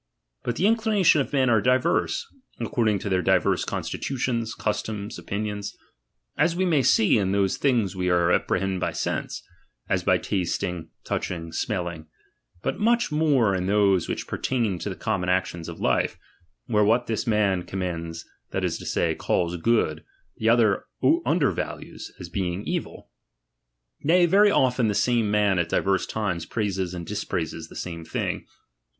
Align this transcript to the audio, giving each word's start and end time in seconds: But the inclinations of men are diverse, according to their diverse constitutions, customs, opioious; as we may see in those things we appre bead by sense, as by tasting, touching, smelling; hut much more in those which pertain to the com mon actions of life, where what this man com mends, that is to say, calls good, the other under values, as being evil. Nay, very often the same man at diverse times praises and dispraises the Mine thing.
But 0.43 0.55
the 0.55 0.65
inclinations 0.65 1.23
of 1.27 1.31
men 1.31 1.47
are 1.51 1.61
diverse, 1.61 2.25
according 2.59 2.97
to 2.97 3.07
their 3.09 3.21
diverse 3.21 3.63
constitutions, 3.63 4.55
customs, 4.55 5.19
opioious; 5.19 5.75
as 6.39 6.55
we 6.55 6.65
may 6.65 6.81
see 6.81 7.19
in 7.19 7.33
those 7.33 7.57
things 7.57 7.95
we 7.95 8.07
appre 8.07 8.59
bead 8.59 8.79
by 8.79 8.93
sense, 8.93 9.43
as 9.87 10.03
by 10.03 10.17
tasting, 10.17 10.89
touching, 11.03 11.51
smelling; 11.51 12.07
hut 12.63 12.79
much 12.79 13.11
more 13.11 13.53
in 13.53 13.67
those 13.67 14.09
which 14.09 14.25
pertain 14.25 14.79
to 14.79 14.89
the 14.89 14.95
com 14.95 15.21
mon 15.21 15.29
actions 15.29 15.69
of 15.69 15.79
life, 15.79 16.17
where 16.65 16.83
what 16.83 17.05
this 17.05 17.27
man 17.27 17.61
com 17.61 17.81
mends, 17.81 18.25
that 18.49 18.63
is 18.65 18.79
to 18.79 18.87
say, 18.87 19.13
calls 19.13 19.55
good, 19.57 20.03
the 20.37 20.49
other 20.49 20.85
under 21.27 21.51
values, 21.51 22.11
as 22.19 22.27
being 22.27 22.63
evil. 22.65 23.11
Nay, 24.01 24.25
very 24.25 24.49
often 24.49 24.87
the 24.87 24.95
same 24.95 25.29
man 25.29 25.59
at 25.59 25.69
diverse 25.69 26.07
times 26.07 26.47
praises 26.47 26.95
and 26.95 27.05
dispraises 27.05 27.67
the 27.67 27.79
Mine 27.87 28.03
thing. 28.03 28.47